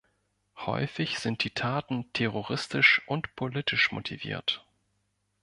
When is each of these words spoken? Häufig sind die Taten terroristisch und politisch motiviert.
Häufig 0.57 1.19
sind 1.19 1.43
die 1.43 1.51
Taten 1.51 2.11
terroristisch 2.13 3.03
und 3.07 3.35
politisch 3.35 3.91
motiviert. 3.91 4.65